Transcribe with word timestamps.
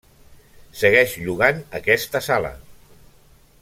Segueix 0.79 1.13
llogant 1.27 1.61
aquesta 1.81 2.25
sala. 2.31 2.53